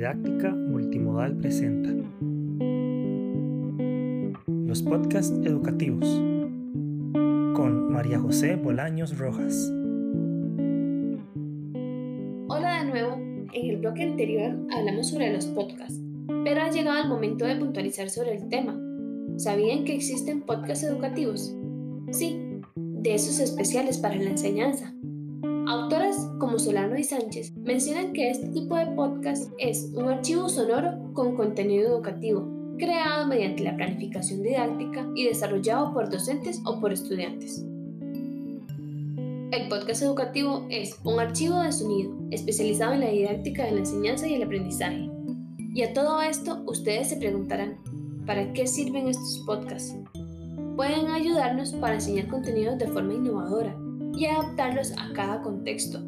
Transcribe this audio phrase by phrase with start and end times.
[0.00, 1.90] Didáctica Multimodal presenta
[4.66, 6.06] los podcasts educativos
[7.54, 9.70] con María José Bolaños Rojas.
[12.48, 13.16] Hola de nuevo,
[13.52, 16.00] en el bloque anterior hablamos sobre los podcasts,
[16.44, 18.80] pero ha llegado el momento de puntualizar sobre el tema.
[19.36, 21.54] ¿Sabían que existen podcasts educativos?
[22.10, 22.40] Sí,
[22.74, 24.94] de esos especiales para la enseñanza.
[25.70, 31.12] Autoras como Solano y Sánchez mencionan que este tipo de podcast es un archivo sonoro
[31.12, 32.44] con contenido educativo,
[32.76, 37.64] creado mediante la planificación didáctica y desarrollado por docentes o por estudiantes.
[39.52, 44.26] El podcast educativo es un archivo de sonido especializado en la didáctica de la enseñanza
[44.26, 45.08] y el aprendizaje.
[45.72, 47.78] Y a todo esto, ustedes se preguntarán,
[48.26, 49.96] ¿para qué sirven estos podcasts?
[50.74, 53.72] Pueden ayudarnos para enseñar contenidos de forma innovadora,
[54.20, 55.98] y adaptarlos a cada contexto.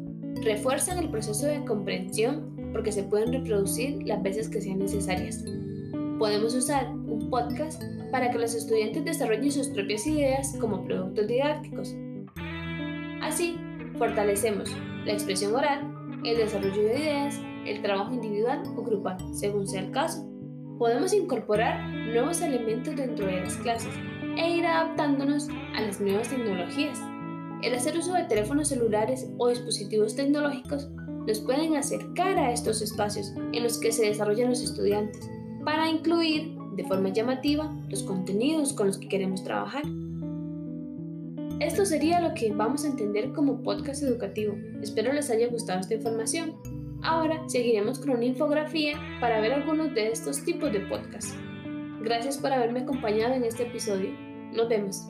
[0.43, 5.43] Refuerzan el proceso de comprensión porque se pueden reproducir las veces que sean necesarias.
[6.19, 11.95] Podemos usar un podcast para que los estudiantes desarrollen sus propias ideas como productos didácticos.
[13.23, 13.57] Así,
[13.97, 14.69] fortalecemos
[15.05, 15.81] la expresión oral,
[16.23, 20.23] el desarrollo de ideas, el trabajo individual o grupal, según sea el caso.
[20.77, 23.93] Podemos incorporar nuevos elementos dentro de las clases
[24.37, 26.99] e ir adaptándonos a las nuevas tecnologías
[27.63, 30.89] el hacer uso de teléfonos celulares o dispositivos tecnológicos
[31.25, 35.29] nos pueden acercar a estos espacios en los que se desarrollan los estudiantes
[35.63, 39.83] para incluir de forma llamativa los contenidos con los que queremos trabajar.
[41.61, 44.55] Esto sería lo que vamos a entender como podcast educativo.
[44.81, 46.55] Espero les haya gustado esta información.
[47.01, 51.33] Ahora seguiremos con una infografía para ver algunos de estos tipos de podcasts.
[52.01, 54.09] Gracias por haberme acompañado en este episodio.
[54.51, 55.07] Nos vemos.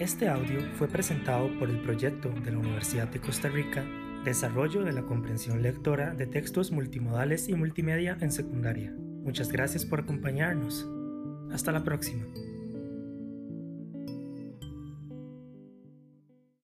[0.00, 3.84] Este audio fue presentado por el proyecto de la Universidad de Costa Rica
[4.24, 8.94] Desarrollo de la comprensión lectora de textos multimodales y multimedia en secundaria.
[8.96, 10.88] Muchas gracias por acompañarnos.
[11.52, 12.24] Hasta la próxima.